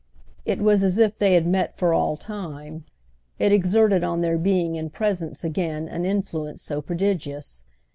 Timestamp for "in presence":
4.75-5.43